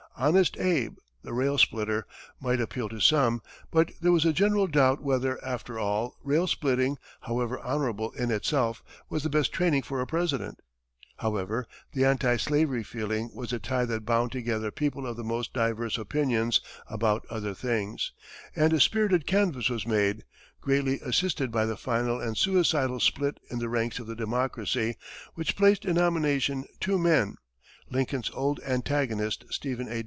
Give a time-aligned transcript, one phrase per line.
[0.17, 2.05] "Honest Abe, the Rail Splitter,"
[2.39, 6.97] might appeal to some, but there was a general doubt whether, after all, rail splitting,
[7.21, 10.59] however honorable in itself, was the best training for a President.
[11.17, 15.53] However, the anti slavery feeling was a tie that bound together people of the most
[15.55, 18.11] diverse opinions about other things,
[18.55, 20.23] and a spirited canvass was made,
[20.59, 24.97] greatly assisted by the final and suicidal split in the ranks of the Democracy,
[25.33, 27.37] which placed in nomination two men,
[27.89, 29.99] Lincoln's old antagonist, Stephen A.